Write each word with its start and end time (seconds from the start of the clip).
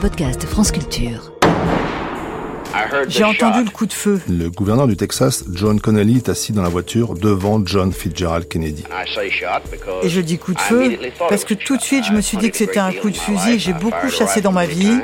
podcast 0.00 0.46
France 0.46 0.72
Culture. 0.72 1.30
J'ai 3.08 3.24
entendu 3.24 3.64
le 3.64 3.70
coup 3.70 3.84
de 3.84 3.92
feu. 3.92 4.18
Le 4.30 4.48
gouverneur 4.48 4.86
du 4.86 4.96
Texas, 4.96 5.44
John 5.52 5.78
Connolly, 5.78 6.16
est 6.16 6.30
assis 6.30 6.52
dans 6.52 6.62
la 6.62 6.70
voiture 6.70 7.12
devant 7.14 7.60
John 7.66 7.92
Fitzgerald 7.92 8.48
Kennedy. 8.48 8.84
Et 10.02 10.08
je 10.08 10.20
dis 10.22 10.38
coup 10.38 10.54
de 10.54 10.60
feu 10.60 10.98
parce 11.28 11.44
que 11.44 11.52
tout 11.52 11.76
de 11.76 11.82
suite 11.82 12.06
je 12.06 12.12
me 12.12 12.22
suis 12.22 12.38
dit 12.38 12.50
que 12.50 12.56
c'était 12.56 12.78
un 12.78 12.92
coup 12.92 13.10
de 13.10 13.16
fusil. 13.16 13.58
J'ai 13.58 13.74
beaucoup 13.74 14.08
chassé 14.08 14.40
dans 14.40 14.52
ma 14.52 14.64
vie 14.64 14.98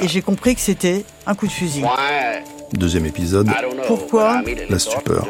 et 0.00 0.08
j'ai 0.08 0.22
compris 0.22 0.54
que 0.54 0.62
c'était 0.62 1.04
un 1.26 1.34
coup 1.34 1.48
de 1.48 1.52
fusil. 1.52 1.84
Deuxième 2.72 3.04
épisode. 3.04 3.50
Pourquoi? 3.88 4.40
La 4.70 4.78
stupeur. 4.78 5.28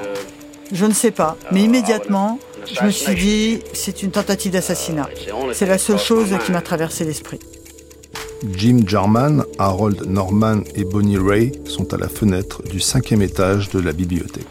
Je 0.72 0.86
ne 0.86 0.92
sais 0.92 1.10
pas, 1.10 1.36
mais 1.50 1.62
immédiatement, 1.62 2.38
je 2.66 2.84
me 2.84 2.90
suis 2.90 3.14
dit, 3.14 3.60
c'est 3.72 4.02
une 4.02 4.10
tentative 4.10 4.52
d'assassinat. 4.52 5.08
C'est 5.52 5.66
la 5.66 5.78
seule 5.78 5.98
chose 5.98 6.28
qui 6.44 6.52
m'a 6.52 6.60
traversé 6.62 7.04
l'esprit. 7.04 7.38
Jim 8.56 8.80
Jarman, 8.86 9.44
Harold 9.58 10.06
Norman 10.06 10.62
et 10.74 10.84
Bonnie 10.84 11.18
Ray 11.18 11.52
sont 11.66 11.92
à 11.92 11.98
la 11.98 12.08
fenêtre 12.08 12.62
du 12.62 12.80
cinquième 12.80 13.20
étage 13.20 13.68
de 13.68 13.80
la 13.80 13.92
bibliothèque. 13.92 14.46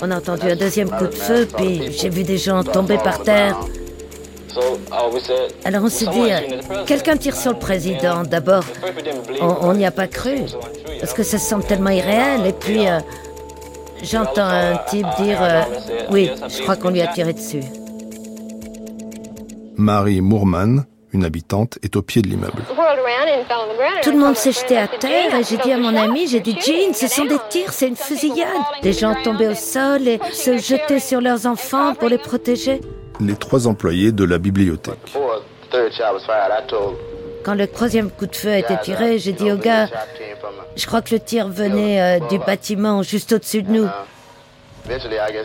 On 0.00 0.10
a 0.10 0.16
entendu 0.16 0.48
un 0.48 0.56
deuxième 0.56 0.90
coup 0.90 1.06
de 1.06 1.14
feu, 1.14 1.48
puis 1.56 1.92
j'ai 1.92 2.10
vu 2.10 2.22
des 2.22 2.38
gens 2.38 2.62
tomber 2.62 2.98
par 2.98 3.22
terre. 3.22 3.58
Alors 5.64 5.84
on 5.84 5.88
s'est 5.88 6.06
dit, 6.06 6.32
euh, 6.32 6.40
quelqu'un 6.86 7.16
tire 7.16 7.36
sur 7.36 7.52
le 7.52 7.58
président. 7.58 8.22
D'abord, 8.22 8.64
on 9.40 9.74
n'y 9.74 9.84
a 9.84 9.90
pas 9.90 10.06
cru, 10.06 10.36
parce 11.00 11.12
que 11.12 11.22
ça 11.22 11.38
semble 11.38 11.64
tellement 11.64 11.90
irréel. 11.90 12.46
Et 12.46 12.52
puis, 12.52 12.88
euh, 12.88 13.00
j'entends 14.06 14.48
un 14.48 14.76
type 14.88 15.06
dire, 15.18 15.38
euh, 15.42 15.62
oui, 16.10 16.30
je 16.48 16.62
crois 16.62 16.76
qu'on 16.76 16.90
lui 16.90 17.02
a 17.02 17.08
tiré 17.08 17.32
dessus. 17.32 17.60
Marie 19.76 20.20
Moorman, 20.20 20.86
une 21.12 21.24
habitante, 21.24 21.78
est 21.82 21.96
au 21.96 22.02
pied 22.02 22.22
de 22.22 22.28
l'immeuble. 22.28 22.62
Tout 24.02 24.12
le 24.12 24.18
monde 24.18 24.36
s'est 24.36 24.52
jeté 24.52 24.76
à 24.78 24.88
terre 24.88 25.34
et 25.34 25.44
j'ai 25.44 25.58
dit 25.58 25.72
à 25.72 25.78
mon 25.78 25.94
ami, 25.94 26.26
j'ai 26.28 26.40
dit 26.40 26.56
Jean, 26.60 26.94
ce 26.94 27.08
sont 27.08 27.24
des 27.24 27.38
tirs, 27.50 27.72
c'est 27.72 27.88
une 27.88 27.96
fusillade. 27.96 28.48
Des 28.82 28.92
gens 28.92 29.14
tombaient 29.22 29.48
au 29.48 29.54
sol 29.54 30.06
et 30.08 30.18
se 30.32 30.56
jetaient 30.56 31.00
sur 31.00 31.20
leurs 31.20 31.46
enfants 31.46 31.94
pour 31.94 32.08
les 32.08 32.18
protéger. 32.18 32.80
Les 33.20 33.36
trois 33.36 33.66
employés 33.66 34.12
de 34.12 34.24
la 34.24 34.38
bibliothèque. 34.38 35.14
Quand 37.44 37.54
le 37.54 37.66
troisième 37.66 38.10
coup 38.10 38.26
de 38.26 38.34
feu 38.34 38.50
a 38.50 38.58
été 38.58 38.74
tiré, 38.82 39.18
j'ai 39.18 39.32
dit 39.32 39.52
au 39.52 39.56
gars, 39.56 39.88
je 40.76 40.86
crois 40.86 41.02
que 41.02 41.14
le 41.14 41.20
tir 41.20 41.48
venait 41.48 42.00
euh, 42.00 42.26
du 42.28 42.38
bâtiment 42.38 43.02
juste 43.02 43.32
au-dessus 43.32 43.62
de 43.62 43.70
nous. 43.70 43.88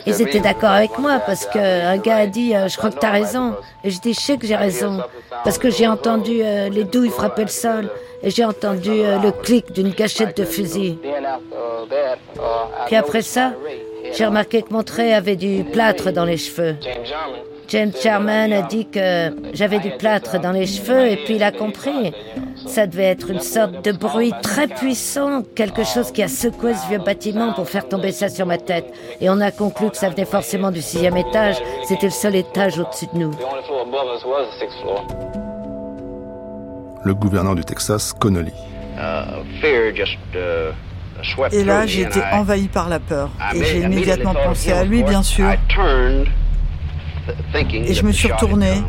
Ils 0.06 0.22
étaient 0.22 0.40
d'accord 0.40 0.70
avec 0.70 0.98
moi 0.98 1.20
parce 1.26 1.46
qu'un 1.46 1.96
gars 1.96 2.16
a 2.16 2.26
dit 2.26 2.54
euh, 2.54 2.68
Je 2.68 2.76
crois 2.76 2.90
que 2.90 2.98
tu 2.98 3.06
as 3.06 3.10
raison. 3.10 3.56
Et 3.82 3.90
je 3.90 4.00
dis 4.00 4.14
Je 4.14 4.20
sais 4.20 4.36
que 4.36 4.46
j'ai 4.46 4.56
raison. 4.56 5.00
Parce 5.42 5.58
que 5.58 5.70
j'ai 5.70 5.88
entendu 5.88 6.40
euh, 6.42 6.68
les 6.68 6.84
douilles 6.84 7.10
frapper 7.10 7.42
le 7.42 7.48
sol. 7.48 7.90
et 8.22 8.30
j'ai 8.30 8.44
entendu 8.44 8.90
le 8.90 9.30
clic 9.30 9.72
d'une 9.72 9.90
gâchette 9.90 10.36
de 10.36 10.44
fusil. 10.44 10.98
Puis 12.86 12.96
après 12.96 13.22
ça, 13.22 13.52
j'ai 14.12 14.26
remarqué 14.26 14.62
que 14.62 14.72
mon 14.72 14.82
trait 14.82 15.12
avait 15.12 15.36
du 15.36 15.64
plâtre 15.64 16.12
dans 16.12 16.24
les 16.24 16.36
cheveux. 16.36 16.76
James 17.68 17.92
Sherman 17.98 18.52
a 18.52 18.62
dit 18.62 18.86
que 18.86 19.30
j'avais 19.54 19.78
du 19.78 19.90
plâtre 19.92 20.38
dans 20.38 20.52
les 20.52 20.66
cheveux 20.66 21.08
et 21.08 21.16
puis 21.16 21.36
il 21.36 21.42
a 21.42 21.50
compris. 21.50 22.12
Ça 22.66 22.86
devait 22.86 23.04
être 23.04 23.30
une 23.30 23.40
sorte 23.40 23.84
de 23.84 23.92
bruit 23.92 24.32
très 24.42 24.66
puissant, 24.66 25.42
quelque 25.54 25.84
chose 25.84 26.10
qui 26.12 26.22
a 26.22 26.28
secoué 26.28 26.74
ce 26.74 26.88
vieux 26.88 26.98
bâtiment 26.98 27.52
pour 27.52 27.68
faire 27.68 27.88
tomber 27.88 28.12
ça 28.12 28.28
sur 28.28 28.46
ma 28.46 28.58
tête. 28.58 28.92
Et 29.20 29.28
on 29.28 29.40
a 29.40 29.50
conclu 29.50 29.90
que 29.90 29.96
ça 29.96 30.08
venait 30.08 30.24
forcément 30.24 30.70
du 30.70 30.80
sixième 30.80 31.16
étage. 31.16 31.56
C'était 31.84 32.06
le 32.06 32.12
seul 32.12 32.36
étage 32.36 32.78
au-dessus 32.78 33.06
de 33.12 33.18
nous. 33.18 33.30
Le 37.04 37.14
gouverneur 37.14 37.54
du 37.54 37.64
Texas, 37.64 38.12
Connolly. 38.12 38.52
Et 41.52 41.64
là, 41.64 41.86
j'ai 41.86 42.02
été 42.02 42.20
envahi 42.32 42.68
par 42.68 42.88
la 42.88 43.00
peur. 43.00 43.30
Et 43.54 43.64
j'ai 43.64 43.80
immédiatement 43.80 44.34
pensé 44.34 44.72
à 44.72 44.84
lui, 44.84 45.02
bien 45.02 45.22
sûr. 45.22 45.50
Et 47.72 47.94
je 47.94 48.04
me 48.04 48.12
suis 48.12 48.30
retourné, 48.30 48.82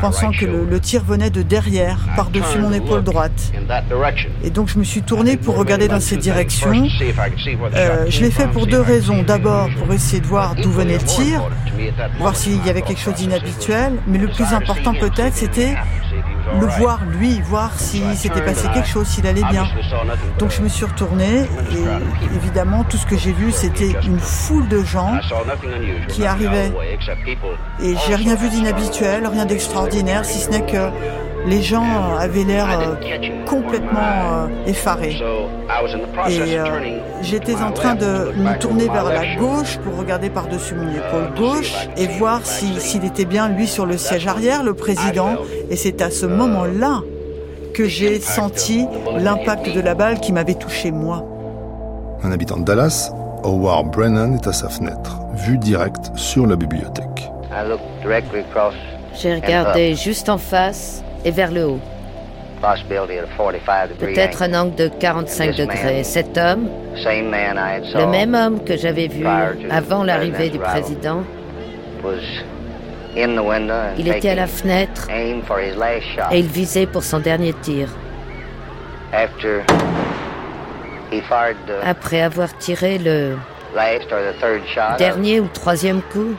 pensant 0.00 0.32
que 0.32 0.44
le, 0.44 0.80
tir 0.80 1.04
venait 1.04 1.30
de 1.30 1.42
derrière, 1.42 1.98
par-dessus 2.16 2.58
mon 2.58 2.72
épaule 2.72 3.02
droite. 3.02 3.52
Et 4.42 4.50
donc 4.50 4.68
je 4.68 4.78
me 4.78 4.84
suis 4.84 5.02
tourné 5.02 5.36
pour 5.36 5.56
regarder 5.56 5.88
dans 5.88 6.00
cette 6.00 6.20
direction. 6.20 6.86
Euh, 7.74 8.06
je 8.08 8.20
l'ai 8.20 8.30
fait 8.30 8.48
pour 8.48 8.66
deux 8.66 8.80
raisons. 8.80 9.22
D'abord 9.22 9.68
pour 9.78 9.92
essayer 9.92 10.20
de 10.20 10.26
voir 10.26 10.54
d'où 10.54 10.70
venait 10.70 10.98
le 10.98 11.04
tir, 11.04 11.48
voir 12.18 12.36
s'il 12.36 12.64
y 12.64 12.70
avait 12.70 12.82
quelque 12.82 13.00
chose 13.00 13.14
d'inhabituel. 13.14 13.94
Mais 14.06 14.18
le 14.18 14.28
plus 14.28 14.52
important 14.52 14.94
peut-être, 14.94 15.34
c'était 15.34 15.74
le 16.60 16.66
voir 16.66 17.00
lui, 17.04 17.40
voir 17.40 17.78
s'il 17.78 18.16
s'était 18.16 18.42
passé 18.42 18.68
quelque 18.72 18.88
chose, 18.88 19.06
s'il 19.06 19.26
allait 19.26 19.44
bien. 19.50 19.66
Donc 20.38 20.50
je 20.50 20.62
me 20.62 20.68
suis 20.68 20.84
retourné 20.84 21.42
et 21.42 22.36
évidemment 22.36 22.84
tout 22.84 22.96
ce 22.96 23.06
que 23.06 23.16
j'ai 23.16 23.32
vu 23.32 23.52
c'était 23.52 23.94
une 24.04 24.18
foule 24.18 24.68
de 24.68 24.82
gens 24.82 25.18
qui 26.08 26.24
arrivaient. 26.26 26.72
Et 27.82 27.94
j'ai 28.06 28.14
rien 28.14 28.34
vu 28.34 28.48
d'inhabituel, 28.48 29.26
rien 29.26 29.44
d'extraordinaire, 29.44 30.24
si 30.24 30.40
ce 30.40 30.50
n'est 30.50 30.66
que 30.66 30.90
les 31.46 31.62
gens 31.62 32.16
avaient 32.18 32.44
l'air 32.44 32.66
euh, 32.70 33.44
complètement 33.46 34.00
euh, 34.00 34.46
effarés. 34.66 35.20
Et 36.28 36.58
euh, 36.58 37.00
j'étais 37.22 37.56
en 37.56 37.72
train 37.72 37.94
de 37.94 38.32
me 38.36 38.58
tourner 38.58 38.88
vers 38.88 39.04
la 39.04 39.36
gauche 39.36 39.78
pour 39.78 39.98
regarder 39.98 40.30
par-dessus 40.30 40.74
mon 40.74 40.90
épaule 40.90 41.34
gauche 41.36 41.74
et 41.96 42.06
voir 42.06 42.44
s'il 42.44 43.04
était 43.04 43.24
bien 43.24 43.48
lui 43.48 43.66
sur 43.66 43.86
le 43.86 43.96
siège 43.96 44.26
arrière, 44.26 44.62
le 44.62 44.74
président. 44.74 45.36
Et 45.70 45.76
c'est 45.76 46.00
à 46.02 46.10
ce 46.10 46.26
moment-là 46.26 47.00
que 47.74 47.86
j'ai 47.86 48.20
senti 48.20 48.86
l'impact 49.16 49.74
de 49.74 49.80
la 49.80 49.94
balle 49.94 50.20
qui 50.20 50.32
m'avait 50.32 50.54
touché 50.54 50.90
moi. 50.90 51.24
Un 52.22 52.30
habitant 52.30 52.58
de 52.58 52.64
Dallas, 52.64 53.12
Howard 53.42 53.90
Brennan 53.90 54.34
est 54.34 54.46
à 54.46 54.52
sa 54.52 54.68
fenêtre, 54.68 55.18
vue 55.34 55.58
directe 55.58 56.12
sur 56.14 56.46
la 56.46 56.54
bibliothèque. 56.54 57.30
J'ai 59.14 59.34
regardé 59.34 59.94
juste 59.94 60.28
en 60.28 60.38
face 60.38 61.02
et 61.24 61.30
vers 61.30 61.50
le 61.50 61.66
haut. 61.66 61.80
Peut-être 63.98 64.42
un 64.42 64.54
angle 64.54 64.74
de 64.76 64.88
45 64.88 65.56
degrés. 65.56 66.04
Cet 66.04 66.38
homme, 66.38 66.68
le 66.94 68.06
même 68.06 68.34
homme 68.34 68.62
que 68.64 68.76
j'avais 68.76 69.08
vu 69.08 69.26
avant 69.70 70.04
l'arrivée 70.04 70.48
du 70.48 70.58
président, 70.58 71.24
il 73.98 74.08
était 74.08 74.30
à 74.30 74.34
la 74.36 74.46
fenêtre 74.46 75.08
et 75.10 76.38
il 76.38 76.46
visait 76.46 76.86
pour 76.86 77.02
son 77.02 77.18
dernier 77.18 77.52
tir. 77.54 77.88
Après 81.84 82.22
avoir 82.22 82.56
tiré 82.58 82.98
le 82.98 83.36
dernier 84.98 85.40
ou 85.40 85.48
troisième 85.48 86.00
coup, 86.00 86.34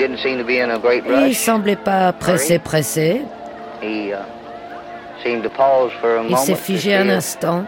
il 0.00 1.34
semblait 1.34 1.76
pas 1.76 2.12
pressé, 2.12 2.58
pressé. 2.58 3.22
Uh, 3.82 4.14
il 6.28 6.36
s'est 6.36 6.54
figé 6.54 6.94
un 6.94 7.08
instant, 7.08 7.64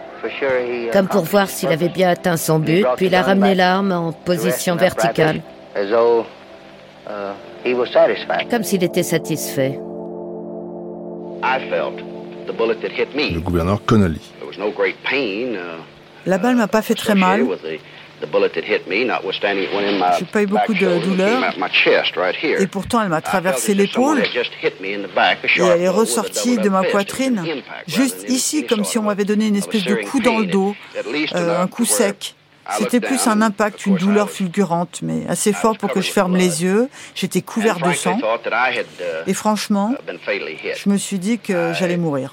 comme 0.92 1.08
pour 1.08 1.24
voir 1.24 1.48
s'il 1.48 1.70
avait 1.70 1.88
bien 1.88 2.08
atteint 2.08 2.36
son 2.36 2.58
but, 2.58 2.84
puis 2.96 3.06
il 3.06 3.14
a 3.14 3.22
ramené 3.22 3.54
l'arme 3.54 3.92
en 3.92 4.12
position 4.12 4.76
verticale, 4.76 5.40
uh, 5.76 5.94
comme 8.50 8.64
s'il 8.64 8.82
était 8.82 9.02
satisfait. 9.02 9.78
Le 12.46 13.40
gouverneur 13.40 13.84
Connolly. 13.84 14.20
Uh, 14.42 14.46
La 16.26 16.38
balle 16.38 16.56
m'a 16.56 16.68
pas 16.68 16.82
fait 16.82 16.94
très 16.94 17.14
mal. 17.14 17.46
J'ai 20.18 20.24
pas 20.24 20.42
eu 20.42 20.46
beaucoup 20.46 20.74
de 20.74 20.98
douleur. 20.98 21.42
Et 22.58 22.66
pourtant, 22.66 23.02
elle 23.02 23.08
m'a 23.08 23.20
traversé 23.20 23.74
l'épaule. 23.74 24.22
Et 25.56 25.62
elle 25.62 25.82
est 25.82 25.88
ressortie 25.88 26.58
de 26.58 26.68
ma 26.68 26.82
poitrine, 26.84 27.44
juste 27.86 28.28
ici, 28.28 28.66
comme 28.66 28.84
si 28.84 28.98
on 28.98 29.02
m'avait 29.02 29.24
donné 29.24 29.48
une 29.48 29.56
espèce 29.56 29.84
de 29.84 29.94
coup 29.96 30.20
dans 30.20 30.38
le 30.38 30.46
dos, 30.46 30.74
euh, 31.34 31.60
un 31.62 31.66
coup 31.66 31.84
sec. 31.84 32.34
C'était 32.78 33.00
plus 33.00 33.26
un 33.26 33.42
impact, 33.42 33.84
une 33.86 33.96
douleur 33.96 34.30
fulgurante, 34.30 35.00
mais 35.02 35.26
assez 35.28 35.52
fort 35.52 35.76
pour 35.76 35.90
que 35.90 36.00
je 36.00 36.10
ferme 36.10 36.36
les 36.36 36.62
yeux. 36.62 36.88
J'étais 37.14 37.42
couvert 37.42 37.78
de 37.78 37.92
sang. 37.92 38.18
Et 39.26 39.34
franchement, 39.34 39.94
je 40.76 40.88
me 40.88 40.96
suis 40.96 41.18
dit 41.18 41.38
que 41.38 41.72
j'allais 41.78 41.96
mourir. 41.96 42.30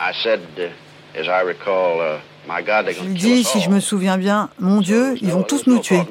Je 2.57 3.03
lui 3.03 3.13
dis, 3.13 3.43
si 3.43 3.61
je 3.61 3.69
me 3.69 3.79
souviens 3.79 4.17
bien, 4.17 4.49
mon 4.59 4.81
Dieu, 4.81 5.15
ils 5.21 5.31
vont 5.31 5.43
tous 5.43 5.67
nous 5.67 5.79
tuer. 5.79 6.01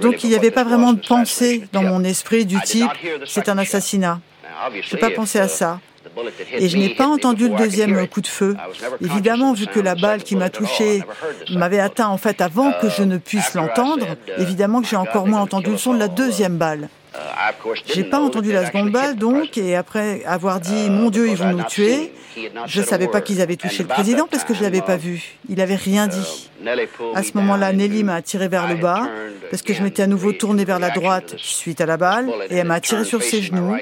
Donc 0.00 0.24
il 0.24 0.30
n'y 0.30 0.36
avait 0.36 0.50
pas 0.50 0.64
vraiment 0.64 0.92
de 0.92 1.00
pensée 1.00 1.64
dans 1.72 1.82
mon 1.82 2.04
esprit 2.04 2.46
du 2.46 2.60
type, 2.60 2.90
c'est 3.26 3.48
un 3.48 3.58
assassinat. 3.58 4.20
Je 4.82 4.94
n'ai 4.94 5.00
pas 5.00 5.10
pensé 5.10 5.38
à 5.38 5.48
ça. 5.48 5.80
Et 6.52 6.68
je 6.68 6.76
n'ai 6.76 6.90
pas 6.90 7.06
entendu 7.06 7.48
le 7.48 7.56
deuxième 7.56 8.06
coup 8.08 8.20
de 8.20 8.26
feu. 8.26 8.56
Évidemment, 9.00 9.52
vu 9.52 9.66
que 9.66 9.80
la 9.80 9.94
balle 9.94 10.22
qui 10.22 10.36
m'a 10.36 10.50
touché 10.50 11.02
m'avait 11.50 11.80
atteint 11.80 12.08
en 12.08 12.18
fait 12.18 12.40
avant 12.40 12.72
que 12.80 12.88
je 12.88 13.02
ne 13.02 13.18
puisse 13.18 13.54
l'entendre, 13.54 14.06
évidemment 14.38 14.80
que 14.80 14.88
j'ai 14.88 14.96
encore 14.96 15.26
moins 15.26 15.40
entendu 15.40 15.70
le 15.70 15.78
son 15.78 15.94
de 15.94 15.98
la 15.98 16.08
deuxième 16.08 16.56
balle. 16.56 16.88
J'ai 17.86 18.04
pas 18.04 18.20
entendu 18.20 18.52
la 18.52 18.66
seconde 18.66 18.90
balle, 18.90 19.16
donc, 19.16 19.58
et 19.58 19.74
après 19.74 20.24
avoir 20.24 20.60
dit 20.60 20.90
Mon 20.90 21.10
Dieu, 21.10 21.28
ils 21.28 21.36
vont 21.36 21.52
nous 21.52 21.64
tuer, 21.64 22.12
je 22.66 22.82
savais 22.82 23.08
pas 23.08 23.20
qu'ils 23.20 23.40
avaient 23.40 23.56
touché 23.56 23.82
le 23.82 23.88
président 23.88 24.26
parce 24.30 24.44
que 24.44 24.54
je 24.54 24.62
l'avais 24.62 24.82
pas 24.82 24.96
vu. 24.96 25.36
Il 25.48 25.56
n'avait 25.56 25.76
rien 25.76 26.06
dit. 26.06 26.50
À 27.14 27.22
ce 27.22 27.32
moment-là, 27.34 27.72
Nelly 27.72 28.04
m'a 28.04 28.22
tiré 28.22 28.48
vers 28.48 28.68
le 28.68 28.76
bas 28.76 29.08
parce 29.50 29.62
que 29.62 29.74
je 29.74 29.82
m'étais 29.82 30.02
à 30.02 30.06
nouveau 30.06 30.32
tourné 30.32 30.64
vers 30.64 30.78
la 30.78 30.90
droite 30.90 31.34
suite 31.38 31.80
à 31.80 31.86
la 31.86 31.96
balle 31.96 32.30
et 32.48 32.56
elle 32.56 32.66
m'a 32.66 32.80
tiré 32.80 33.04
sur 33.04 33.22
ses 33.22 33.42
genoux. 33.42 33.76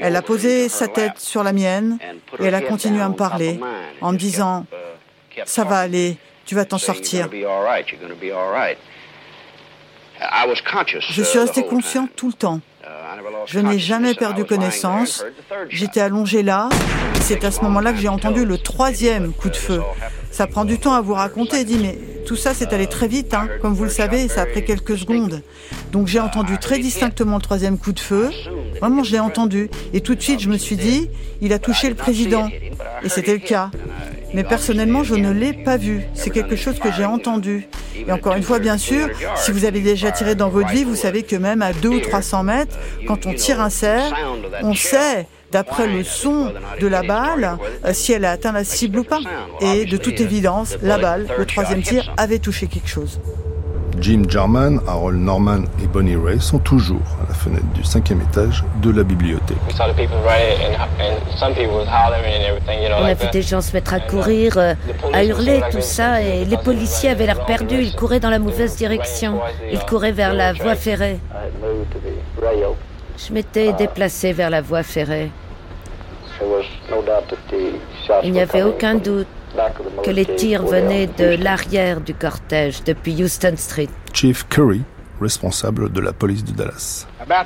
Elle 0.00 0.16
a 0.16 0.22
posé 0.22 0.68
sa 0.68 0.88
tête 0.88 1.18
sur 1.18 1.42
la 1.44 1.52
mienne 1.52 1.98
et 2.40 2.44
elle 2.44 2.54
a 2.54 2.62
continué 2.62 3.00
à 3.00 3.08
me 3.08 3.14
parler 3.14 3.60
en 4.00 4.12
me 4.12 4.18
disant 4.18 4.66
Ça 5.44 5.64
va 5.64 5.78
aller, 5.78 6.16
tu 6.44 6.54
vas 6.54 6.64
t'en 6.64 6.78
sortir. 6.78 7.28
Je 11.10 11.22
suis 11.22 11.38
resté 11.38 11.64
conscient 11.64 12.08
tout 12.16 12.28
le 12.28 12.32
temps. 12.32 12.60
Je 13.46 13.60
n'ai 13.60 13.78
jamais 13.78 14.14
perdu 14.14 14.44
connaissance. 14.44 15.24
J'étais 15.68 16.00
allongé 16.00 16.42
là. 16.42 16.68
C'est 17.20 17.44
à 17.44 17.50
ce 17.50 17.60
moment-là 17.62 17.92
que 17.92 17.98
j'ai 17.98 18.08
entendu 18.08 18.44
le 18.44 18.58
troisième 18.58 19.32
coup 19.32 19.50
de 19.50 19.56
feu. 19.56 19.80
Ça 20.30 20.46
prend 20.46 20.64
du 20.64 20.78
temps 20.78 20.94
à 20.94 21.00
vous 21.00 21.14
raconter, 21.14 21.64
dit, 21.64 21.78
mais 21.78 21.98
tout 22.26 22.36
ça 22.36 22.54
c'est 22.54 22.72
allé 22.72 22.86
très 22.86 23.08
vite, 23.08 23.34
hein. 23.34 23.48
comme 23.60 23.74
vous 23.74 23.84
le 23.84 23.90
savez, 23.90 24.28
ça 24.28 24.42
a 24.42 24.46
pris 24.46 24.64
quelques 24.64 24.96
secondes. 24.98 25.42
Donc 25.92 26.06
j'ai 26.06 26.20
entendu 26.20 26.58
très 26.58 26.78
distinctement 26.78 27.36
le 27.36 27.42
troisième 27.42 27.78
coup 27.78 27.92
de 27.92 28.00
feu. 28.00 28.30
Vraiment, 28.80 29.02
je 29.02 29.12
l'ai 29.12 29.20
entendu. 29.20 29.70
Et 29.92 30.00
tout 30.00 30.14
de 30.14 30.20
suite, 30.20 30.40
je 30.40 30.48
me 30.48 30.56
suis 30.56 30.76
dit, 30.76 31.10
il 31.40 31.52
a 31.52 31.58
touché 31.58 31.88
le 31.88 31.94
président. 31.94 32.48
Et 33.02 33.08
c'était 33.08 33.32
le 33.32 33.38
cas. 33.38 33.70
Mais 34.34 34.44
personnellement, 34.44 35.02
je 35.04 35.14
ne 35.14 35.30
l'ai 35.30 35.52
pas 35.52 35.76
vu. 35.76 36.02
C'est 36.14 36.30
quelque 36.30 36.56
chose 36.56 36.78
que 36.78 36.92
j'ai 36.92 37.04
entendu. 37.04 37.68
Et 38.08 38.12
encore 38.12 38.34
une 38.34 38.42
fois, 38.42 38.58
bien 38.58 38.78
sûr, 38.78 39.08
si 39.36 39.52
vous 39.52 39.66
avez 39.66 39.80
déjà 39.80 40.10
tiré 40.10 40.34
dans 40.34 40.48
votre 40.48 40.70
vie, 40.70 40.84
vous 40.84 40.96
savez 40.96 41.22
que 41.22 41.36
même 41.36 41.60
à 41.60 41.74
2 41.74 41.88
ou 41.88 42.00
300 42.00 42.42
mètres, 42.42 42.76
quand 43.06 43.26
on 43.26 43.34
tire 43.34 43.60
un 43.60 43.70
cerf, 43.70 44.12
on 44.62 44.74
sait 44.74 45.26
d'après 45.52 45.86
le 45.86 46.04
son 46.04 46.52
de 46.80 46.86
la 46.86 47.02
balle, 47.02 47.58
euh, 47.84 47.92
si 47.92 48.12
elle 48.12 48.24
a 48.24 48.32
atteint 48.32 48.52
la 48.52 48.64
cible 48.64 48.98
ou 49.00 49.04
pas. 49.04 49.20
Et 49.60 49.84
de 49.84 49.96
toute 49.96 50.20
évidence, 50.20 50.76
la 50.82 50.98
balle, 50.98 51.26
le 51.38 51.46
troisième 51.46 51.82
tir, 51.82 52.12
avait 52.16 52.38
touché 52.38 52.66
quelque 52.66 52.88
chose. 52.88 53.20
Jim 54.00 54.22
Jarman, 54.28 54.80
Harold 54.86 55.18
Norman 55.18 55.64
et 55.82 55.86
Bonnie 55.86 56.16
Ray 56.16 56.40
sont 56.40 56.58
toujours 56.60 57.02
fenêtre 57.38 57.66
du 57.74 57.84
cinquième 57.84 58.20
étage 58.20 58.64
de 58.82 58.90
la 58.90 59.02
bibliothèque. 59.02 59.56
On 63.00 63.04
a 63.04 63.14
vu 63.14 63.26
des 63.32 63.42
gens 63.42 63.60
se 63.60 63.72
mettre 63.72 63.94
à 63.94 64.00
courir, 64.00 64.58
euh, 64.58 64.74
à 65.12 65.24
hurler, 65.24 65.62
tout 65.70 65.80
ça, 65.80 66.20
et 66.20 66.44
les 66.44 66.56
policiers 66.56 67.10
avaient 67.10 67.26
l'air 67.26 67.44
perdus. 67.46 67.82
Ils 67.82 67.96
couraient 67.96 68.20
dans 68.20 68.30
la 68.30 68.38
mauvaise 68.38 68.76
direction. 68.76 69.40
Ils 69.72 69.80
couraient 69.80 70.12
vers 70.12 70.34
la 70.34 70.52
voie 70.52 70.74
ferrée. 70.74 71.18
Je 73.16 73.32
m'étais 73.32 73.72
déplacé 73.72 74.32
vers 74.32 74.50
la 74.50 74.60
voie 74.60 74.82
ferrée. 74.82 75.30
Il 78.22 78.32
n'y 78.32 78.40
avait 78.40 78.62
aucun 78.62 78.94
doute 78.94 79.26
que 80.04 80.10
les 80.10 80.24
tirs 80.24 80.64
venaient 80.64 81.06
de 81.06 81.42
l'arrière 81.42 82.00
du 82.00 82.14
cortège, 82.14 82.84
depuis 82.84 83.22
Houston 83.22 83.54
Street. 83.56 83.88
Chief 84.12 84.46
Curry, 84.48 84.82
responsable 85.20 85.92
de 85.92 86.00
la 86.00 86.12
police 86.12 86.44
de 86.44 86.52
Dallas. 86.52 87.06
À 87.20 87.44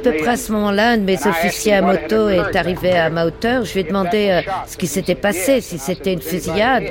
peu 0.00 0.12
près 0.16 0.28
à 0.28 0.36
ce 0.36 0.52
moment-là, 0.52 0.90
un 0.90 0.98
de 0.98 1.02
mes 1.02 1.26
officiers 1.26 1.74
à 1.74 1.82
moto 1.82 2.28
est 2.28 2.56
arrivé 2.56 2.92
à 2.92 3.10
ma 3.10 3.26
hauteur. 3.26 3.64
Je 3.64 3.74
lui 3.74 3.80
ai 3.80 3.84
demandé 3.84 4.28
euh, 4.30 4.42
ce 4.66 4.76
qui 4.76 4.86
s'était 4.86 5.14
passé, 5.14 5.60
si 5.60 5.78
c'était 5.78 6.12
une 6.12 6.22
fusillade. 6.22 6.84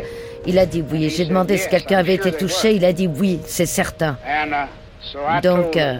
Il 0.46 0.58
a 0.58 0.66
dit 0.66 0.84
oui. 0.92 1.10
J'ai 1.10 1.26
demandé 1.26 1.58
si 1.58 1.70
quelqu'un 1.70 2.00
avait 2.00 2.16
été 2.16 2.32
touché. 2.32 2.74
Il 2.74 2.86
a 2.86 2.94
dit 2.94 3.08
oui, 3.08 3.40
c'est 3.46 3.66
certain. 3.66 4.18
Donc, 5.44 5.78
euh, 5.78 5.98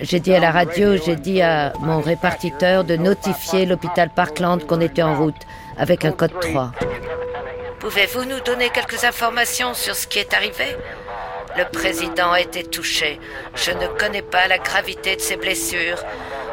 j'ai 0.00 0.20
dit 0.20 0.34
à 0.34 0.40
la 0.40 0.50
radio, 0.50 0.96
j'ai 0.96 1.16
dit 1.16 1.42
à 1.42 1.72
mon 1.80 2.00
répartiteur 2.00 2.84
de 2.84 2.96
notifier 2.96 3.66
l'hôpital 3.66 4.10
Parkland 4.14 4.64
qu'on 4.66 4.80
était 4.80 5.02
en 5.02 5.16
route 5.16 5.36
avec 5.76 6.04
un 6.04 6.12
code 6.12 6.38
3. 6.40 6.72
Pouvez-vous 7.78 8.24
nous 8.24 8.40
donner 8.40 8.70
quelques 8.70 9.04
informations 9.04 9.74
sur 9.74 9.94
ce 9.94 10.06
qui 10.06 10.18
est 10.18 10.32
arrivé? 10.34 10.76
Le 11.56 11.64
président 11.70 12.32
a 12.32 12.40
été 12.40 12.64
touché. 12.64 13.20
Je 13.54 13.70
ne 13.72 13.86
connais 13.98 14.22
pas 14.22 14.48
la 14.48 14.58
gravité 14.58 15.16
de 15.16 15.20
ses 15.20 15.36
blessures. 15.36 16.02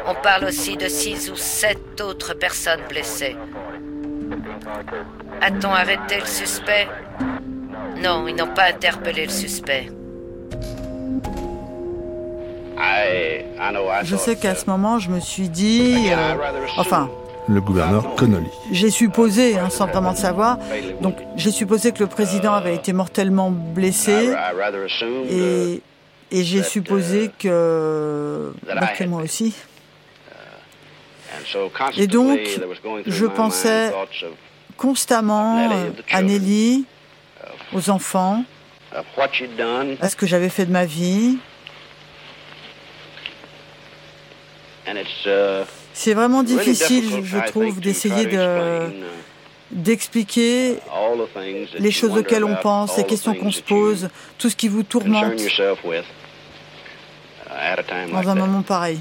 On 0.06 0.14
parle 0.14 0.44
aussi 0.44 0.76
de 0.76 0.88
six 0.88 1.30
ou 1.30 1.36
sept 1.36 2.00
autres 2.00 2.34
personnes 2.34 2.82
blessées. 2.88 3.36
A-t-on 5.40 5.70
arrêté 5.70 6.20
le 6.20 6.26
suspect? 6.26 6.88
Non, 8.02 8.26
ils 8.28 8.34
n'ont 8.34 8.54
pas 8.54 8.68
interpellé 8.68 9.24
le 9.24 9.32
suspect. 9.32 9.90
Je 14.02 14.16
sais 14.16 14.36
qu'à 14.36 14.54
ce 14.54 14.66
moment, 14.66 14.98
je 14.98 15.10
me 15.10 15.20
suis 15.20 15.48
dit, 15.48 16.10
euh, 16.10 16.34
enfin, 16.76 17.10
le 17.48 17.60
gouverneur 17.60 18.14
Connolly. 18.14 18.50
J'ai 18.70 18.90
supposé, 18.90 19.58
hein, 19.58 19.70
sans 19.70 19.86
vraiment 19.86 20.14
savoir, 20.14 20.58
donc 21.00 21.16
j'ai 21.36 21.50
supposé 21.50 21.92
que 21.92 22.00
le 22.00 22.06
président 22.06 22.52
avait 22.52 22.74
été 22.74 22.92
mortellement 22.92 23.50
blessé 23.50 24.34
et, 25.28 25.82
et 26.30 26.44
j'ai 26.44 26.62
supposé 26.62 27.30
que, 27.38 28.52
bah, 28.66 28.88
que 28.88 29.04
moi 29.04 29.22
aussi. 29.22 29.54
Et 31.96 32.06
donc, 32.06 32.38
je 33.06 33.26
pensais 33.26 33.92
constamment 34.76 35.70
à 36.10 36.22
Nelly, 36.22 36.84
aux 37.72 37.90
enfants, 37.90 38.44
à 38.92 40.08
ce 40.08 40.16
que 40.16 40.26
j'avais 40.26 40.48
fait 40.48 40.66
de 40.66 40.72
ma 40.72 40.84
vie, 40.84 41.38
Uh, 45.24 45.64
C'est 46.02 46.14
vraiment 46.14 46.42
difficile, 46.42 47.22
je 47.22 47.36
trouve, 47.48 47.78
d'essayer 47.78 48.24
de 48.24 48.88
uh, 48.88 48.90
d'expliquer 49.70 50.76
les 51.78 51.90
choses 51.90 52.16
auxquelles 52.16 52.44
on 52.44 52.56
pense, 52.56 52.96
les 52.96 53.04
questions 53.04 53.34
qu'on 53.34 53.50
se 53.50 53.60
pose, 53.60 54.08
tout 54.38 54.48
ce 54.48 54.56
qui 54.56 54.68
vous 54.68 54.82
tourmente 54.82 55.34
uh, 55.38 55.74
dans 58.10 58.28
un 58.30 58.34
moment 58.34 58.62
pareil. 58.62 58.98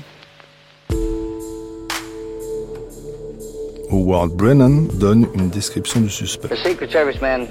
Howard 3.89 4.31
Brennan 4.31 4.89
donne 4.93 5.25
une 5.35 5.49
description 5.49 6.01
du 6.01 6.09
suspect. 6.09 6.49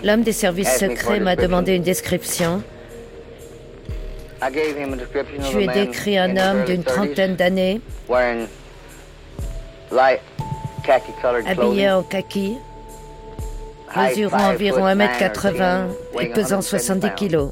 L'homme 0.04 0.22
des 0.24 0.32
services 0.32 0.76
secrets 0.76 1.20
m'a 1.20 1.36
demandé 1.36 1.74
une 1.74 1.82
description. 1.82 2.62
Je 4.42 5.56
lui 5.56 5.64
ai 5.64 5.68
décrit 5.68 6.18
un 6.18 6.36
homme 6.36 6.66
d'une 6.66 6.84
trentaine 6.84 7.34
d'années, 7.34 7.80
habillé 11.46 11.90
en 11.90 12.02
kaki, 12.02 12.58
mesurant 13.96 14.50
environ 14.50 14.86
1m80 14.86 15.86
et 16.20 16.28
pesant 16.28 16.62
70 16.62 17.10
kg. 17.16 17.48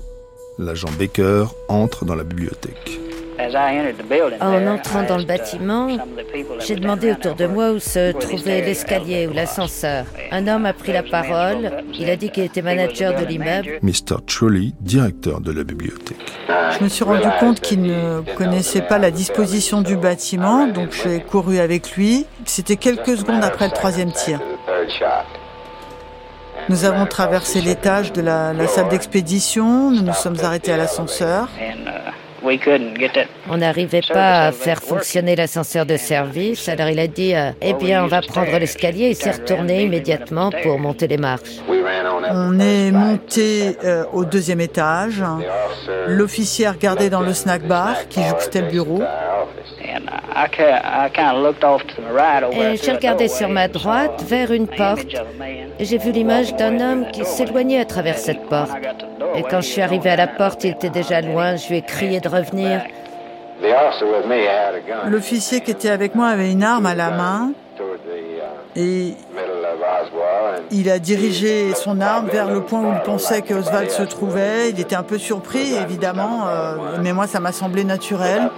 L'agent 0.59 0.88
Baker 0.99 1.45
entre 1.69 2.05
dans 2.05 2.14
la 2.14 2.25
bibliothèque. 2.25 3.05
En 4.40 4.66
entrant 4.66 5.02
dans 5.02 5.19
le 5.19 5.25
bâtiment, 5.25 5.88
j'ai 6.61 6.76
demandé 6.76 7.12
autour 7.12 7.35
de 7.35 7.47
moi 7.47 7.73
où 7.73 7.78
se 7.78 8.12
trouvait 8.12 8.62
l'escalier 8.62 9.26
ou 9.26 9.33
l'ascenseur. 9.33 10.07
Un 10.31 10.47
homme 10.49 10.66
a 10.66 10.73
pris 10.73 10.93
la 10.93 11.02
parole. 11.02 11.71
Il 11.99 12.09
a 12.09 12.16
dit 12.16 12.31
qu'il 12.31 12.45
était 12.45 12.62
manager 12.62 13.19
de 13.19 13.25
l'immeuble. 13.26 13.78
Mr. 13.83 14.16
Trolley, 14.26 14.73
directeur 14.81 15.40
de 15.40 15.52
la 15.52 15.64
bibliothèque. 15.64 16.16
Je 16.49 16.85
me 16.85 16.88
suis 16.88 17.05
rendu 17.05 17.28
compte 17.40 17.61
qu'il 17.61 17.83
ne 17.83 18.23
connaissait 18.37 18.83
pas 18.83 18.99
la 18.99 19.11
disposition 19.11 19.83
du 19.83 19.97
bâtiment, 19.97 20.66
donc 20.66 20.93
j'ai 20.93 21.21
couru 21.21 21.59
avec 21.59 21.93
lui. 21.93 22.26
C'était 22.45 22.76
quelques 22.76 23.16
secondes 23.19 23.45
après 23.45 23.66
le 23.66 23.73
troisième 23.73 24.12
tir. 24.12 24.40
Nous 26.69 26.85
avons 26.85 27.07
traversé 27.07 27.61
l'étage 27.61 28.12
de 28.12 28.21
la, 28.21 28.52
la 28.52 28.66
salle 28.66 28.88
d'expédition, 28.88 29.90
nous 29.90 30.02
nous 30.02 30.14
sommes 30.14 30.37
arrêtés 30.43 30.73
à 30.73 30.76
l'ascenseur. 30.76 31.49
On 33.48 33.56
n'arrivait 33.56 34.02
pas 34.08 34.46
à 34.46 34.52
faire 34.52 34.82
fonctionner 34.82 35.36
l'ascenseur 35.36 35.86
de 35.86 35.96
service, 35.96 36.68
alors 36.68 36.88
il 36.88 36.98
a 36.98 37.06
dit 37.06 37.34
euh, 37.34 37.50
Eh 37.60 37.74
bien, 37.74 38.04
on 38.04 38.06
va 38.06 38.22
prendre 38.22 38.56
l'escalier. 38.58 39.10
Il 39.10 39.16
s'est 39.16 39.32
retourné 39.32 39.82
immédiatement 39.82 40.50
pour 40.62 40.78
monter 40.78 41.06
les 41.08 41.16
marches. 41.16 41.60
On 41.68 42.58
est 42.58 42.90
monté 42.90 43.76
euh, 43.84 44.04
au 44.12 44.24
deuxième 44.24 44.60
étage. 44.60 45.22
L'officier 46.06 46.66
a 46.66 46.72
regardé 46.72 47.10
dans 47.10 47.22
le 47.22 47.32
snack 47.32 47.66
bar 47.66 48.08
qui 48.08 48.22
jouxtait 48.22 48.62
le 48.62 48.68
bureau. 48.68 49.02
Et 52.52 52.76
j'ai 52.76 52.93
regardé 52.93 53.28
sur 53.28 53.49
ma 53.49 53.69
droite 53.69 54.23
vers 54.26 54.52
une 54.52 54.66
porte 54.66 55.14
et 55.78 55.85
j'ai 55.85 55.99
vu 55.99 56.11
l'image 56.11 56.55
d'un 56.57 56.81
homme 56.81 57.07
qui 57.12 57.25
s'éloignait 57.25 57.81
à 57.81 57.85
travers 57.85 58.19
cette 58.19 58.47
porte. 58.47 58.76
Et 59.35 59.43
quand 59.43 59.61
je 59.61 59.69
suis 59.69 59.83
arrivé 59.83 60.11
à 60.11 60.16
la 60.16 60.26
porte, 60.26 60.64
il 60.64 60.71
était 60.71 60.90
déjà 60.90 61.21
loin. 61.21 61.57
Je 61.57 61.69
lui 61.69 61.76
ai 61.78 61.83
crié 61.83 62.21
de 62.21 62.28
revenir. 62.28 62.83
L'officier 65.07 65.61
qui 65.62 65.71
était 65.71 65.88
avec 65.88 66.14
moi 66.14 66.28
avait 66.28 66.52
une 66.52 66.62
arme 66.62 66.87
à 66.87 66.95
la 66.95 67.11
main 67.11 67.52
et 68.76 69.14
Il 70.71 70.90
a 70.90 70.99
dirigé 70.99 71.73
son 71.75 72.00
arme 72.00 72.28
vers 72.28 72.50
le 72.50 72.61
point 72.61 72.81
où 72.83 72.93
il 72.93 73.00
pensait 73.02 73.40
que 73.40 73.55
Oswald 73.55 73.90
se 73.90 74.02
trouvait. 74.02 74.71
Il 74.71 74.81
était 74.81 74.97
un 74.97 75.02
peu 75.02 75.19
surpris, 75.19 75.75
évidemment, 75.75 76.47
euh, 76.49 76.99
mais 77.02 77.12
moi, 77.12 77.26
ça 77.26 77.40
m'a 77.40 77.52
semblé 77.52 77.85
naturel. 77.85 78.50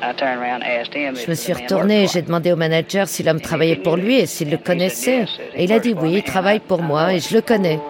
Je 0.00 1.28
me 1.28 1.34
suis 1.34 1.52
retourné 1.52 2.04
et 2.04 2.06
j'ai 2.06 2.22
demandé 2.22 2.52
au 2.52 2.56
manager 2.56 3.08
si 3.08 3.22
l'homme 3.22 3.40
travaillait 3.40 3.76
pour 3.76 3.96
lui 3.96 4.18
et 4.18 4.26
s'il 4.26 4.50
le 4.50 4.56
connaissait. 4.56 5.24
Et 5.54 5.64
il 5.64 5.72
a 5.72 5.78
dit 5.80 5.94
oui, 6.00 6.14
il 6.14 6.22
travaille 6.22 6.60
pour 6.60 6.82
moi 6.82 7.14
et 7.14 7.20
je 7.20 7.34
le 7.34 7.40
connais. 7.40 7.80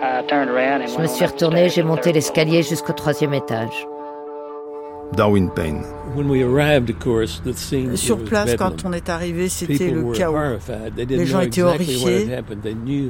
Je 0.00 1.00
me 1.00 1.06
suis 1.06 1.24
retourné, 1.24 1.68
j'ai 1.68 1.82
monté 1.82 2.12
l'escalier 2.12 2.62
jusqu'au 2.62 2.92
troisième 2.92 3.34
étage. 3.34 3.86
Darwin 5.16 5.50
Payne. 5.50 5.82
Sur 7.94 8.18
place, 8.18 8.54
quand 8.56 8.84
on 8.84 8.92
est 8.92 9.08
arrivé, 9.08 9.48
c'était 9.48 9.90
le 9.90 10.12
chaos. 10.12 10.58
Les 11.08 11.26
gens 11.26 11.40
étaient 11.40 11.62
horrifiés. 11.62 12.28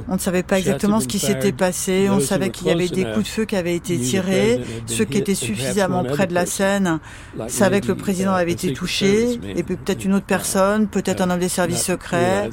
On 0.07 0.13
ne 0.13 0.19
savait 0.19 0.43
pas 0.43 0.59
exactement 0.59 0.99
ce 0.99 1.07
qui 1.07 1.19
s'était 1.19 1.51
passé. 1.51 2.07
On 2.09 2.19
savait 2.19 2.49
qu'il 2.49 2.67
y 2.67 2.71
avait 2.71 2.87
des 2.87 3.05
coups 3.05 3.23
de 3.23 3.27
feu 3.27 3.45
qui 3.45 3.55
avaient 3.55 3.75
été 3.75 3.97
tirés. 3.97 4.61
Ceux 4.85 5.05
qui 5.05 5.17
étaient 5.17 5.35
suffisamment 5.35 6.03
près 6.03 6.27
de 6.27 6.33
la 6.33 6.45
scène 6.45 6.99
savaient 7.47 7.81
que 7.81 7.87
le 7.87 7.95
président 7.95 8.33
avait 8.33 8.51
été 8.51 8.73
touché, 8.73 9.39
et 9.55 9.63
peut-être 9.63 10.05
une 10.05 10.13
autre 10.13 10.25
personne, 10.25 10.87
peut-être 10.87 11.21
un 11.21 11.29
homme 11.29 11.39
des 11.39 11.49
services 11.49 11.83
secrets. 11.83 12.49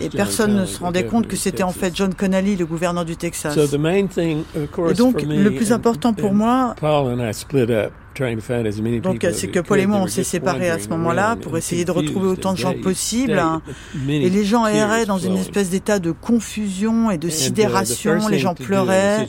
Et 0.00 0.08
personne 0.08 0.54
ne 0.56 0.64
se 0.64 0.78
rendait 0.80 1.04
compte 1.04 1.26
que 1.26 1.36
c'était 1.36 1.62
en 1.62 1.72
fait 1.72 1.94
John 1.94 2.14
Connolly, 2.14 2.56
le 2.56 2.66
gouverneur 2.66 3.04
du 3.04 3.16
Texas. 3.16 3.56
Et 3.56 4.94
donc, 4.94 5.22
le 5.22 5.50
plus 5.50 5.72
important 5.72 6.14
pour 6.14 6.32
moi, 6.32 6.74
donc, 9.02 9.26
c'est 9.32 9.48
que 9.48 9.60
Paul 9.60 9.80
et 9.80 9.86
moi, 9.86 9.98
on 9.98 10.06
s'est 10.06 10.24
séparés 10.24 10.70
à 10.70 10.78
ce 10.78 10.88
moment-là 10.88 11.36
pour 11.36 11.56
essayer 11.56 11.84
de 11.84 11.90
retrouver 11.90 12.28
autant 12.28 12.52
de 12.52 12.58
gens 12.58 12.74
possible. 12.74 13.42
Et 14.08 14.30
les 14.30 14.44
gens 14.44 14.66
erraient 14.66 15.06
dans 15.06 15.18
une 15.18 15.36
espèce 15.36 15.70
d'état 15.70 15.98
de 15.98 16.12
confusion 16.12 17.10
et 17.10 17.18
de 17.18 17.28
uh, 17.28 17.30
sidération. 17.30 18.28
Les 18.28 18.38
gens 18.38 18.54
pleuraient. 18.54 19.26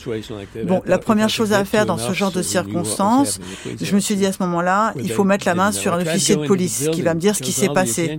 Bon, 0.66 0.82
la 0.86 0.98
première 0.98 1.30
chose 1.30 1.54
à 1.54 1.66
faire 1.66 1.86
dans 1.86 1.98
ce 1.98 2.14
genre 2.14 2.32
de 2.32 2.42
circonstances, 2.42 3.40
je 3.82 3.96
me 3.96 4.00
suis 4.00 4.16
dit 4.16 4.26
à 4.26 4.32
ce 4.32 4.42
moment-là, 4.44 4.94
il 5.02 5.12
faut 5.12 5.24
mettre 5.24 5.48
la 5.48 5.56
main 5.56 5.72
sur 5.72 5.94
un 5.94 6.02
officier 6.02 6.36
de 6.36 6.46
police 6.46 6.90
qui 6.92 7.02
va 7.02 7.14
me 7.14 7.20
dire 7.20 7.36
ce 7.36 7.44
qui 7.44 7.52
s'est 7.52 7.70
passé. 7.70 8.18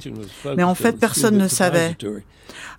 Mais 0.56 0.64
en 0.64 0.74
fait, 0.74 0.98
personne 0.98 1.36
ne 1.36 1.48
savait. 1.48 1.96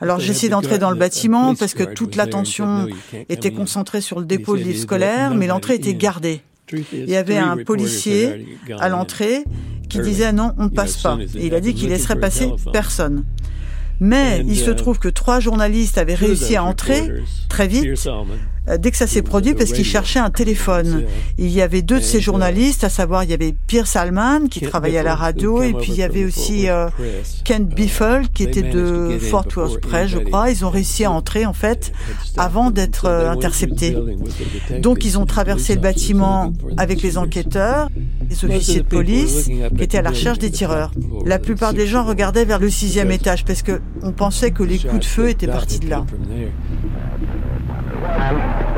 Alors 0.01 0.19
j'ai 0.19 0.31
essayé 0.31 0.49
d'entrer 0.49 0.77
dans 0.77 0.91
le 0.91 0.95
bâtiment 0.95 1.55
parce 1.55 1.73
que 1.73 1.83
toute 1.83 2.15
l'attention 2.15 2.87
était 3.27 3.51
concentrée 3.51 4.01
sur 4.01 4.19
le 4.19 4.25
dépôt 4.25 4.55
de 4.55 4.63
livres 4.63 4.79
scolaires, 4.79 5.33
mais 5.35 5.47
l'entrée 5.47 5.75
était 5.75 5.95
gardée. 5.95 6.41
Il 6.71 7.09
y 7.09 7.15
avait 7.15 7.37
un 7.37 7.57
policier 7.57 8.57
à 8.79 8.89
l'entrée 8.89 9.43
qui 9.89 9.99
disait 9.99 10.31
non, 10.31 10.53
on 10.57 10.65
ne 10.65 10.69
passe 10.69 10.97
pas. 10.97 11.17
Et 11.35 11.47
il 11.47 11.55
a 11.55 11.59
dit 11.59 11.73
qu'il 11.73 11.89
laisserait 11.89 12.19
passer 12.19 12.49
personne. 12.71 13.23
Mais 13.99 14.43
il 14.47 14.57
se 14.57 14.71
uh, 14.71 14.75
trouve 14.75 14.97
que 14.97 15.09
trois 15.09 15.41
journalistes 15.41 15.97
avaient 15.97 16.15
réussi 16.15 16.55
à 16.55 16.63
entrer 16.63 17.09
très 17.49 17.67
vite 17.67 17.99
dès 18.77 18.91
que 18.91 18.97
ça 18.97 19.07
s'est 19.07 19.21
produit 19.21 19.53
parce 19.53 19.71
qu'ils 19.71 19.85
cherchaient 19.85 20.19
un 20.19 20.29
téléphone. 20.29 21.05
Il 21.37 21.49
y 21.49 21.61
avait 21.61 21.81
deux 21.81 21.99
de 21.99 22.03
ces 22.03 22.21
journalistes, 22.21 22.83
à 22.83 22.89
savoir 22.89 23.23
il 23.23 23.29
y 23.29 23.33
avait 23.33 23.55
Pierre 23.67 23.87
Salman 23.87 24.47
qui 24.49 24.61
travaillait 24.61 24.99
à 24.99 25.03
la 25.03 25.15
radio 25.15 25.61
et 25.61 25.73
puis 25.73 25.91
il 25.91 25.97
y 25.97 26.03
avait 26.03 26.25
aussi 26.25 26.69
euh, 26.69 26.87
Ken 27.43 27.65
Biffle 27.65 28.23
qui 28.33 28.43
était 28.43 28.61
de 28.61 29.17
Fort 29.19 29.47
Worth 29.55 29.81
Press, 29.81 30.09
je 30.09 30.17
crois. 30.19 30.49
Ils 30.51 30.65
ont 30.65 30.69
réussi 30.69 31.05
à 31.05 31.11
entrer 31.11 31.45
en 31.45 31.53
fait 31.53 31.91
avant 32.37 32.71
d'être 32.71 33.05
euh, 33.05 33.31
interceptés. 33.31 33.95
Donc 34.79 35.05
ils 35.05 35.17
ont 35.17 35.25
traversé 35.25 35.75
le 35.75 35.81
bâtiment 35.81 36.53
avec 36.77 37.01
les 37.01 37.17
enquêteurs, 37.17 37.89
les 38.29 38.45
officiers 38.45 38.81
de 38.81 38.85
police 38.85 39.45
qui 39.45 39.83
étaient 39.83 39.97
à 39.97 40.01
la 40.01 40.11
recherche 40.11 40.39
des 40.39 40.51
tireurs. 40.51 40.91
La 41.25 41.39
plupart 41.39 41.73
des 41.73 41.87
gens 41.87 42.03
regardaient 42.03 42.45
vers 42.45 42.59
le 42.59 42.69
sixième 42.69 43.11
étage 43.11 43.45
parce 43.45 43.61
que 43.61 43.81
on 44.01 44.11
pensait 44.11 44.51
que 44.51 44.63
les 44.63 44.79
coups 44.79 44.99
de 44.99 45.05
feu 45.05 45.29
étaient 45.29 45.47
partis 45.47 45.79
de 45.79 45.89
là. 45.89 46.05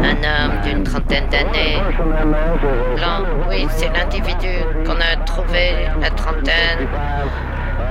Un 0.04 0.24
homme 0.24 0.62
d'une 0.64 0.84
trentaine 0.84 1.28
d'années. 1.30 1.78
Blanc, 2.96 3.24
oui, 3.50 3.68
c'est 3.70 3.92
l'individu 3.94 4.48
qu'on 4.86 5.00
a 5.00 5.16
trouvé, 5.26 5.74
la 6.02 6.10
trentaine. 6.10 6.88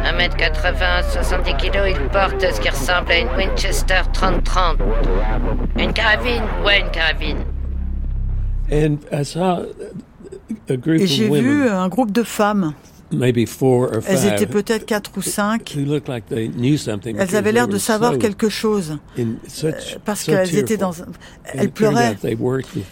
1m80, 0.04 1.12
70 1.12 1.52
kg, 1.54 1.78
il 1.88 1.99
porte 2.09 2.40
ce 2.40 2.61
qui 2.61 2.68
ressemble 2.70 3.12
à 3.12 3.18
une 3.18 3.28
Winchester 3.37 4.00
30-30. 4.12 4.76
Une 5.78 5.92
carabine 5.92 6.42
Ouais, 6.64 6.80
une 6.80 6.90
carabine. 6.90 7.44
Et 8.70 8.88
j'ai 11.06 11.28
vu 11.28 11.68
un 11.68 11.88
groupe 11.88 12.12
de 12.12 12.23
femmes 12.23 12.73
elles 13.12 14.26
étaient 14.26 14.46
peut-être 14.46 14.86
quatre 14.86 15.10
ou 15.16 15.22
cinq. 15.22 15.76
Elles 15.76 17.36
avaient 17.36 17.52
l'air 17.52 17.68
de 17.68 17.78
savoir 17.78 18.18
quelque 18.18 18.48
chose 18.48 18.98
euh, 19.18 19.72
parce 20.04 20.24
qu'elles 20.24 20.56
étaient 20.56 20.76
dans. 20.76 20.92
Elles 21.44 21.70
pleuraient. 21.70 22.16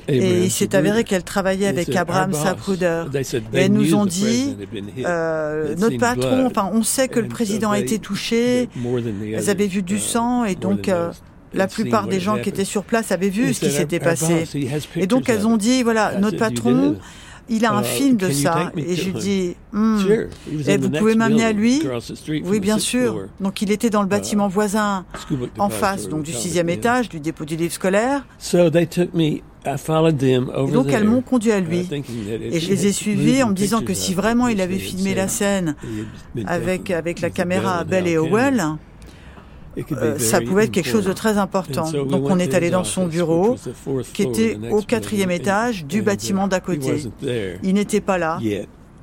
Et 0.08 0.44
il 0.44 0.50
s'est 0.50 0.74
avéré 0.74 1.04
qu'elles 1.04 1.24
travaillaient 1.24 1.66
avec 1.66 1.94
Abraham 1.94 2.32
Sapruder. 2.32 3.04
Et 3.52 3.58
elles 3.58 3.72
nous 3.72 3.94
ont 3.94 4.06
dit 4.06 4.56
euh, 5.04 5.74
notre 5.76 5.98
patron. 5.98 6.46
Enfin, 6.46 6.70
on 6.72 6.82
sait 6.82 7.08
que 7.08 7.20
le 7.20 7.28
président 7.28 7.70
a 7.70 7.78
été 7.78 7.98
touché. 7.98 8.68
Elles 9.34 9.50
avaient 9.50 9.66
vu 9.66 9.82
du 9.82 9.96
uh, 9.96 10.00
sang 10.00 10.44
et 10.44 10.54
donc. 10.54 10.88
Euh, 10.88 11.10
la 11.54 11.66
plupart 11.66 12.08
des 12.08 12.20
gens 12.20 12.38
qui 12.38 12.50
étaient 12.50 12.66
sur 12.66 12.84
place 12.84 13.10
avaient 13.10 13.30
vu 13.30 13.54
ce 13.54 13.60
qui 13.60 13.70
s'était 13.70 14.00
passé. 14.00 14.44
Et 14.96 15.06
donc 15.06 15.30
elles 15.30 15.46
ont 15.46 15.56
dit, 15.56 15.82
voilà, 15.82 16.18
notre 16.18 16.36
patron, 16.36 16.96
il 17.48 17.64
a 17.64 17.72
un 17.72 17.82
uh, 17.82 17.86
film 17.86 18.16
de 18.18 18.30
ça. 18.30 18.70
Et 18.76 18.94
je 18.94 19.04
lui 19.06 19.12
dis, 19.14 19.56
hmm, 19.72 19.98
et 20.66 20.76
vous 20.76 20.90
pouvez 20.90 21.14
m'amener 21.14 21.44
à 21.44 21.52
lui? 21.52 21.82
Oui, 22.44 22.60
bien 22.60 22.78
sûr. 22.78 23.26
Donc 23.40 23.62
il 23.62 23.70
était 23.70 23.90
dans 23.90 24.02
le 24.02 24.06
uh, 24.06 24.10
bâtiment 24.10 24.48
voisin, 24.48 25.04
en 25.58 25.68
face 25.68 26.08
donc 26.08 26.22
du 26.22 26.32
sixième 26.32 26.68
étage 26.68 27.08
du 27.08 27.20
dépôt 27.20 27.44
du 27.44 27.56
livre 27.56 27.72
scolaire. 27.72 28.26
Et 28.54 29.42
donc 30.72 30.92
elles 30.92 31.04
m'ont 31.04 31.22
conduit 31.22 31.52
à 31.52 31.60
lui. 31.60 31.88
Et 32.40 32.60
je 32.60 32.68
les 32.68 32.86
ai 32.86 32.92
suivis 32.92 33.42
en 33.42 33.48
me 33.48 33.54
disant 33.54 33.82
que 33.82 33.94
si 33.94 34.14
vraiment 34.14 34.48
il 34.48 34.60
avait 34.60 34.78
filmé 34.78 35.14
la 35.14 35.28
scène 35.28 35.76
avec, 36.46 36.90
avec 36.90 37.20
la 37.20 37.30
caméra 37.30 37.84
Bell 37.84 38.06
et 38.06 38.16
Howell, 38.16 38.62
euh, 39.92 40.18
ça 40.18 40.40
pouvait 40.40 40.64
être 40.64 40.72
quelque 40.72 40.88
chose 40.88 41.04
de 41.04 41.12
très 41.12 41.38
important. 41.38 41.90
Donc 41.90 42.28
on 42.28 42.38
est 42.38 42.54
allé 42.54 42.70
dans 42.70 42.84
son 42.84 43.06
bureau, 43.06 43.56
qui 44.12 44.22
était 44.22 44.58
au 44.70 44.82
quatrième 44.82 45.30
étage 45.30 45.84
du 45.84 46.02
bâtiment 46.02 46.48
d'à 46.48 46.60
côté. 46.60 47.04
Il 47.62 47.74
n'était 47.74 48.00
pas 48.00 48.18
là. 48.18 48.38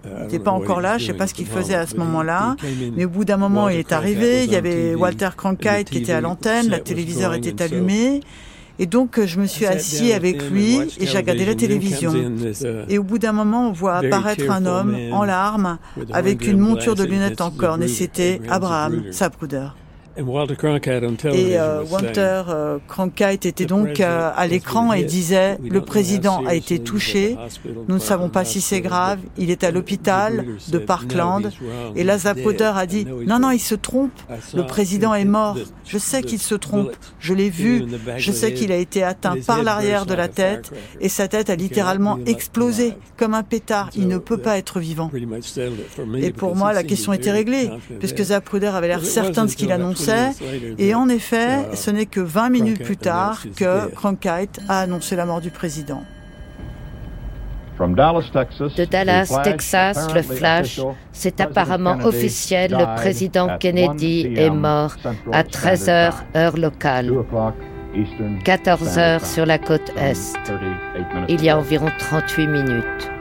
Uh, 0.06 0.10
il 0.18 0.22
n'était 0.24 0.40
pas 0.40 0.52
encore 0.52 0.82
là, 0.82 0.98
je 0.98 1.04
ne 1.04 1.08
sais 1.08 1.18
pas 1.18 1.28
ce 1.28 1.34
qu'il 1.34 1.48
faisait 1.48 1.76
à 1.76 1.88
ce 1.88 1.96
moment-là, 1.98 2.56
mais 2.96 3.06
au 3.06 3.10
bout 3.10 3.26
d'un 3.26 3.38
moment, 3.38 3.70
il 3.70 3.78
est 3.78 3.92
arrivé, 3.92 4.44
il 4.44 4.52
y 4.52 4.56
avait 4.56 4.96
Walter 4.96 5.30
Cronkite 5.36 5.90
qui 5.90 6.00
était 6.00 6.14
à 6.14 6.22
l'antenne, 6.22 6.70
la 6.70 6.80
téléviseur 6.80 7.34
était 7.34 7.62
allumé, 7.62 8.22
et 8.78 8.86
donc 8.86 9.24
je 9.24 9.40
me 9.40 9.46
suis 9.46 9.66
assis 9.66 10.12
avec 10.14 10.50
lui 10.50 10.80
et 11.00 11.06
j'ai 11.06 11.18
regardé 11.18 11.46
la 11.46 11.56
télévision. 11.56 12.14
Uh, 12.14 12.86
et 12.90 12.98
au 12.98 13.04
bout 13.04 13.20
d'un 13.20 13.32
moment, 13.32 13.70
on 13.70 13.72
voit 13.72 13.96
apparaître 13.96 14.50
un 14.52 14.66
homme 14.66 14.96
en 15.12 15.24
larmes 15.24 15.78
avec 16.12 16.46
une 16.46 16.60
monture 16.60 16.96
de 16.96 17.04
lunettes 17.04 17.42
en 17.42 17.52
corne, 17.52 17.84
et 17.84 17.88
c'était 17.88 18.42
Abraham 18.50 19.04
Sapruder. 19.12 19.68
Et 20.18 21.58
Walter 21.90 22.44
euh, 22.48 22.78
Cronkite 22.88 23.46
était 23.46 23.66
donc 23.66 24.00
euh, 24.00 24.32
à 24.34 24.48
l'écran 24.48 24.94
et 24.94 25.04
disait 25.04 25.58
le 25.62 25.82
président 25.82 26.44
a 26.46 26.56
été 26.56 26.80
touché, 26.80 27.36
nous 27.90 27.96
ne 27.96 28.00
savons 28.00 28.30
pas 28.30 28.46
si 28.46 28.62
c'est 28.62 28.80
grave, 28.80 29.20
il 29.38 29.52
est 29.52 29.64
à 29.64 29.72
l'hôpital 29.72 30.46
de 30.70 30.78
Parkland. 30.78 31.52
Et 31.96 32.04
la 32.04 32.18
Zapruder 32.18 32.72
a 32.76 32.86
dit 32.86 33.06
non, 33.28 33.40
non, 33.40 33.52
il 33.52 33.60
se 33.60 33.76
trompe, 33.76 34.12
le 34.54 34.66
président 34.66 35.14
est 35.14 35.26
mort, 35.26 35.58
je 35.86 35.98
sais 35.98 36.22
qu'il 36.22 36.40
se 36.40 36.56
trompe, 36.56 36.92
je 37.20 37.34
l'ai 37.34 37.50
vu, 37.50 37.86
je 38.18 38.32
sais 38.32 38.54
qu'il 38.54 38.72
a 38.72 38.78
été 38.78 39.04
atteint 39.04 39.36
par 39.46 39.64
l'arrière 39.64 40.06
de 40.06 40.14
la 40.14 40.30
tête 40.30 40.72
et 41.02 41.10
sa 41.10 41.28
tête 41.28 41.50
a 41.50 41.56
littéralement 41.56 42.20
explosé 42.26 42.94
comme 43.18 43.34
un 43.34 43.44
pétard, 43.44 43.90
il 43.96 44.08
ne 44.08 44.18
peut 44.18 44.38
pas 44.38 44.58
être 44.58 44.80
vivant. 44.80 45.12
Et 46.18 46.32
pour 46.32 46.56
moi, 46.56 46.72
la 46.72 46.84
question 46.84 47.12
était 47.12 47.32
réglée, 47.32 47.70
puisque 48.00 48.24
Zapruder 48.24 48.68
avait 48.68 48.88
l'air 48.88 49.04
certain 49.04 49.46
de 49.46 49.50
ce 49.50 49.58
qu'il 49.58 49.72
annonçait 49.72 50.05
et 50.78 50.96
en 50.96 51.10
effet, 51.10 51.76
ce 51.76 51.92
n'est 51.92 52.06
que 52.06 52.20
20 52.20 52.50
minutes 52.50 52.84
plus 52.84 52.98
tard 52.98 53.44
que 53.56 53.94
Cronkite 53.94 54.60
a 54.68 54.82
annoncé 54.82 55.16
la 55.16 55.26
mort 55.26 55.42
du 55.42 55.52
président. 55.52 56.04
De 57.78 58.86
Dallas, 58.86 59.38
Texas, 59.44 60.14
le 60.14 60.22
flash, 60.22 60.80
c'est 61.12 61.42
apparemment 61.42 61.98
officiel, 62.04 62.72
le 62.72 62.96
président 62.96 63.58
Kennedy 63.58 64.34
est 64.38 64.50
mort 64.50 64.96
à 65.34 65.44
13 65.44 65.90
h 65.90 66.14
heure 66.36 66.58
locale, 66.58 67.12
14 68.46 68.98
h 68.98 69.26
sur 69.26 69.46
la 69.46 69.58
côte 69.58 69.92
Est, 69.98 70.38
il 71.28 71.44
y 71.44 71.50
a 71.50 71.58
environ 71.58 71.88
38 72.00 72.48
minutes. 72.48 73.12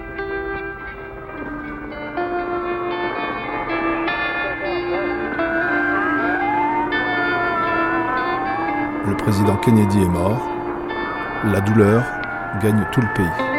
Président 9.24 9.56
Kennedy 9.56 10.02
est 10.02 10.08
mort, 10.08 10.38
la 11.46 11.62
douleur 11.62 12.04
gagne 12.62 12.84
tout 12.92 13.00
le 13.00 13.08
pays. 13.14 13.53